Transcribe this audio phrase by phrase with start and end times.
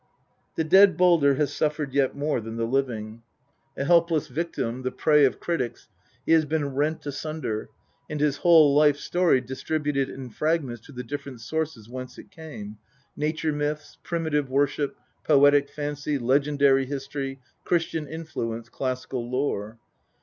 [0.55, 3.21] The dead Baldr has suffered yet more than the living.
[3.77, 4.33] A helpless INTRODUCTION.
[4.33, 5.89] LXV victim, the prey of critics,
[6.25, 7.69] he has been rent asunder,
[8.09, 12.79] and his whole life story distributed in fragments to the different sources whence it came
[13.15, 19.77] nature myths, primitive worship, poetic fancy, legendary history, Christian influence, classical lore.